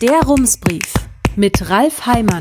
[0.00, 0.94] Der Rumsbrief
[1.36, 2.40] mit Ralf Heimann.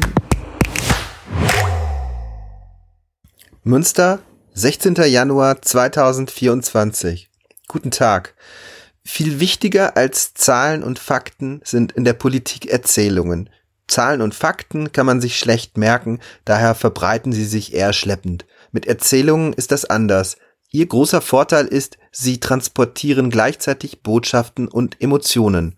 [3.64, 4.20] Münster,
[4.54, 4.96] 16.
[4.96, 7.30] Januar 2024.
[7.68, 8.36] Guten Tag.
[9.04, 13.50] Viel wichtiger als Zahlen und Fakten sind in der Politik Erzählungen.
[13.90, 18.46] Zahlen und Fakten kann man sich schlecht merken, daher verbreiten sie sich eher schleppend.
[18.72, 20.38] Mit Erzählungen ist das anders.
[20.72, 25.76] Ihr großer Vorteil ist, sie transportieren gleichzeitig Botschaften und Emotionen.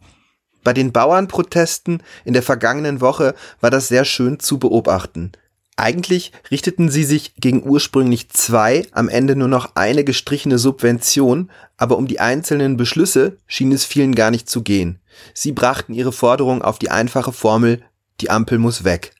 [0.63, 5.31] Bei den Bauernprotesten in der vergangenen Woche war das sehr schön zu beobachten.
[5.77, 11.97] Eigentlich richteten sie sich gegen ursprünglich zwei, am Ende nur noch eine gestrichene Subvention, aber
[11.97, 14.99] um die einzelnen Beschlüsse schien es vielen gar nicht zu gehen.
[15.33, 17.81] Sie brachten ihre Forderung auf die einfache Formel,
[18.19, 19.13] die Ampel muss weg.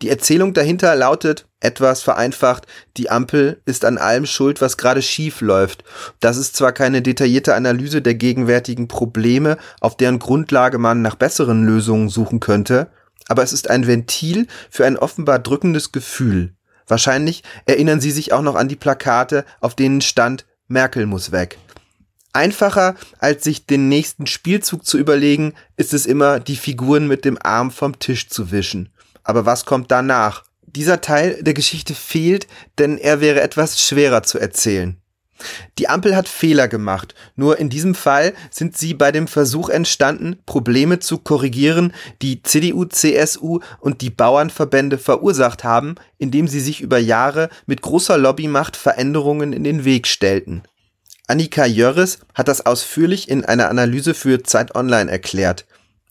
[0.00, 5.40] Die Erzählung dahinter lautet, etwas vereinfacht, die Ampel ist an allem schuld, was gerade schief
[5.40, 5.82] läuft.
[6.20, 11.64] Das ist zwar keine detaillierte Analyse der gegenwärtigen Probleme, auf deren Grundlage man nach besseren
[11.64, 12.92] Lösungen suchen könnte,
[13.26, 16.54] aber es ist ein Ventil für ein offenbar drückendes Gefühl.
[16.86, 21.58] Wahrscheinlich erinnern Sie sich auch noch an die Plakate, auf denen stand Merkel muss weg.
[22.32, 27.36] Einfacher, als sich den nächsten Spielzug zu überlegen, ist es immer, die Figuren mit dem
[27.42, 28.90] Arm vom Tisch zu wischen.
[29.28, 30.44] Aber was kommt danach?
[30.62, 32.46] Dieser Teil der Geschichte fehlt,
[32.78, 34.96] denn er wäre etwas schwerer zu erzählen.
[35.78, 40.38] Die Ampel hat Fehler gemacht, nur in diesem Fall sind sie bei dem Versuch entstanden,
[40.46, 46.98] Probleme zu korrigieren, die CDU, CSU und die Bauernverbände verursacht haben, indem sie sich über
[46.98, 50.62] Jahre mit großer Lobbymacht Veränderungen in den Weg stellten.
[51.26, 55.66] Annika Jörres hat das ausführlich in einer Analyse für Zeit Online erklärt.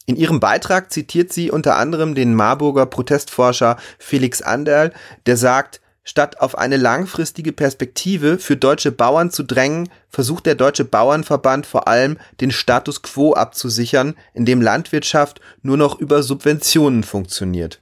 [0.08, 4.94] In ihrem Beitrag zitiert sie unter anderem den Marburger Protestforscher Felix Anderl,
[5.26, 10.86] der sagt, Statt auf eine langfristige Perspektive für deutsche Bauern zu drängen, versucht der Deutsche
[10.86, 17.82] Bauernverband vor allem den Status quo abzusichern, in dem Landwirtschaft nur noch über Subventionen funktioniert.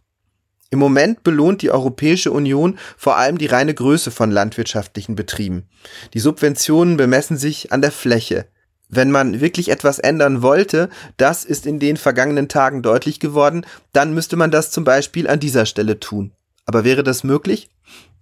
[0.72, 5.70] Im Moment belohnt die Europäische Union vor allem die reine Größe von landwirtschaftlichen Betrieben.
[6.16, 8.48] Die Subventionen bemessen sich an der Fläche
[8.96, 14.14] wenn man wirklich etwas ändern wollte, das ist in den vergangenen Tagen deutlich geworden, dann
[14.14, 16.32] müsste man das zum Beispiel an dieser Stelle tun.
[16.66, 17.70] Aber wäre das möglich?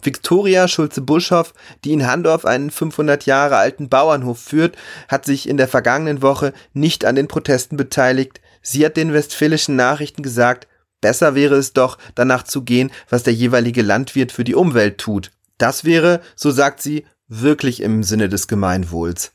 [0.02, 4.76] Viktoria Schulze-Buschhoff, die in Handorf einen 500 Jahre alten Bauernhof führt,
[5.08, 8.42] hat sich in der vergangenen Woche nicht an den Protesten beteiligt.
[8.62, 10.68] Sie hat den westfälischen Nachrichten gesagt,
[11.02, 15.32] besser wäre es doch, danach zu gehen, was der jeweilige Landwirt für die Umwelt tut.
[15.58, 19.32] Das wäre, so sagt sie, wirklich im Sinne des Gemeinwohls.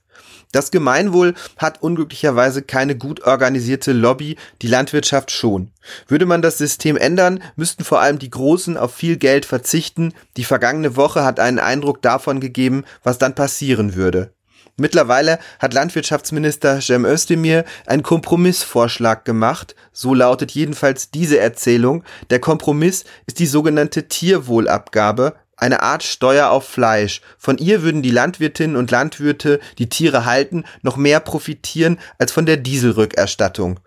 [0.53, 5.71] Das Gemeinwohl hat unglücklicherweise keine gut organisierte Lobby, die Landwirtschaft schon.
[6.07, 10.15] Würde man das System ändern, müssten vor allem die Großen auf viel Geld verzichten.
[10.37, 14.33] Die vergangene Woche hat einen Eindruck davon gegeben, was dann passieren würde.
[14.81, 22.05] Mittlerweile hat Landwirtschaftsminister Cem Özdemir einen Kompromissvorschlag gemacht, so lautet jedenfalls diese Erzählung.
[22.31, 27.21] Der Kompromiss ist die sogenannte Tierwohlabgabe, eine Art Steuer auf Fleisch.
[27.37, 32.47] Von ihr würden die Landwirtinnen und Landwirte, die Tiere halten, noch mehr profitieren als von
[32.47, 33.81] der Dieselrückerstattung.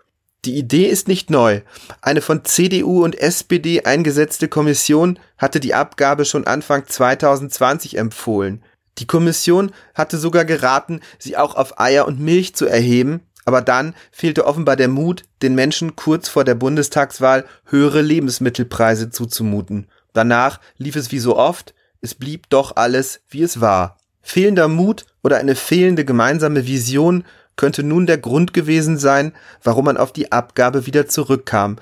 [0.44, 1.60] Die Idee ist nicht neu.
[2.00, 8.62] Eine von CDU und SPD eingesetzte Kommission hatte die Abgabe schon Anfang 2020 empfohlen.
[8.98, 13.94] Die Kommission hatte sogar geraten, sie auch auf Eier und Milch zu erheben, aber dann
[14.10, 19.88] fehlte offenbar der Mut, den Menschen kurz vor der Bundestagswahl höhere Lebensmittelpreise zuzumuten.
[20.12, 23.98] Danach lief es wie so oft, es blieb doch alles, wie es war.
[24.22, 27.24] Fehlender Mut oder eine fehlende gemeinsame Vision
[27.56, 31.76] könnte nun der Grund gewesen sein, warum man auf die Abgabe wieder zurückkam.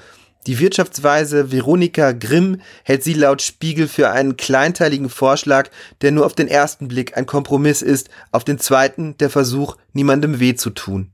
[0.46, 5.68] Die Wirtschaftsweise Veronika Grimm hält sie laut Spiegel für einen kleinteiligen Vorschlag,
[6.00, 10.40] der nur auf den ersten Blick ein Kompromiss ist, auf den zweiten der Versuch, niemandem
[10.40, 11.12] weh zu tun.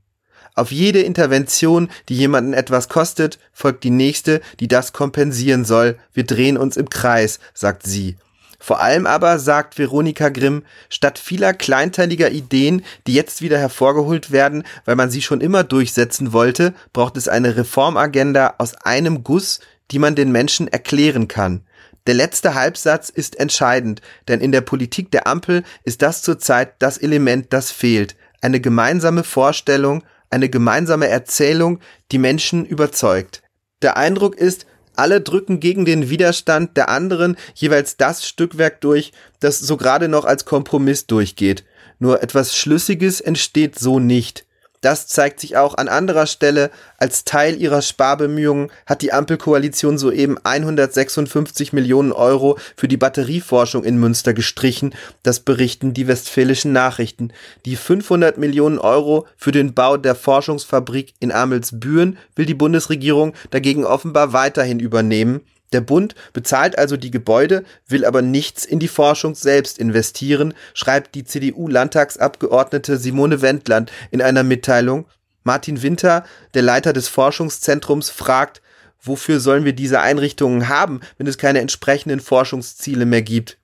[0.57, 5.99] Auf jede Intervention, die jemanden etwas kostet, folgt die nächste, die das kompensieren soll.
[6.13, 8.17] Wir drehen uns im Kreis, sagt sie.
[8.57, 14.63] Vor allem aber, sagt Veronika Grimm, statt vieler kleinteiliger Ideen, die jetzt wieder hervorgeholt werden,
[14.85, 19.59] weil man sie schon immer durchsetzen wollte, braucht es eine Reformagenda aus einem Guss,
[19.91, 21.61] die man den Menschen erklären kann.
[22.07, 26.97] Der letzte Halbsatz ist entscheidend, denn in der Politik der Ampel ist das zurzeit das
[26.97, 28.15] Element, das fehlt.
[28.41, 31.79] Eine gemeinsame Vorstellung, eine gemeinsame Erzählung,
[32.11, 33.43] die Menschen überzeugt.
[33.81, 34.65] Der Eindruck ist,
[34.95, 40.25] alle drücken gegen den Widerstand der anderen jeweils das Stückwerk durch, das so gerade noch
[40.25, 41.63] als Kompromiss durchgeht.
[41.99, 44.46] Nur etwas Schlüssiges entsteht so nicht.
[44.87, 46.71] Das zeigt sich auch an anderer Stelle.
[46.97, 53.97] Als Teil ihrer Sparbemühungen hat die Ampelkoalition soeben 156 Millionen Euro für die Batterieforschung in
[53.97, 54.95] Münster gestrichen.
[55.23, 57.33] Das berichten die westfälischen Nachrichten.
[57.65, 63.83] Die 500 Millionen Euro für den Bau der Forschungsfabrik in Amelsbüren will die Bundesregierung dagegen
[63.83, 65.41] offenbar weiterhin übernehmen.
[65.73, 71.13] Der Bund bezahlt also die Gebäude, will aber nichts in die Forschung selbst investieren, schreibt
[71.15, 75.05] die CDU-Landtagsabgeordnete Simone Wendland in einer Mitteilung.
[75.43, 78.61] Martin Winter, der Leiter des Forschungszentrums, fragt,
[79.01, 83.57] wofür sollen wir diese Einrichtungen haben, wenn es keine entsprechenden Forschungsziele mehr gibt?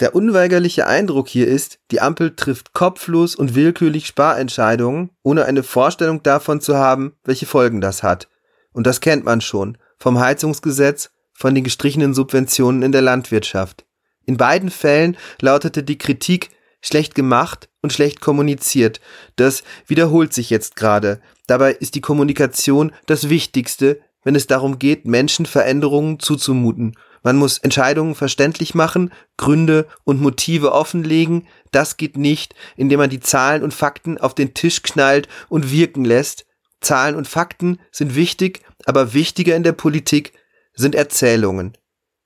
[0.00, 6.22] Der unweigerliche Eindruck hier ist, die Ampel trifft kopflos und willkürlich Sparentscheidungen, ohne eine Vorstellung
[6.22, 8.28] davon zu haben, welche Folgen das hat.
[8.72, 13.86] Und das kennt man schon, vom Heizungsgesetz von den gestrichenen Subventionen in der Landwirtschaft.
[14.26, 16.50] In beiden Fällen lautete die Kritik
[16.82, 19.00] schlecht gemacht und schlecht kommuniziert.
[19.36, 21.20] Das wiederholt sich jetzt gerade.
[21.46, 26.96] Dabei ist die Kommunikation das Wichtigste, wenn es darum geht, Menschen Veränderungen zuzumuten.
[27.22, 31.46] Man muss Entscheidungen verständlich machen, Gründe und Motive offenlegen.
[31.70, 36.04] Das geht nicht, indem man die Zahlen und Fakten auf den Tisch knallt und wirken
[36.04, 36.46] lässt.
[36.80, 40.32] Zahlen und Fakten sind wichtig, aber wichtiger in der Politik
[40.78, 41.76] sind Erzählungen.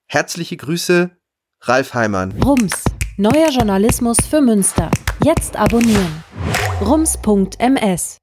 [0.07, 1.11] Herzliche Grüße,
[1.63, 2.33] Ralf Heimann.
[2.43, 2.85] Rums,
[3.17, 4.91] neuer Journalismus für Münster.
[5.25, 6.23] Jetzt abonnieren.
[6.83, 8.22] Rums.ms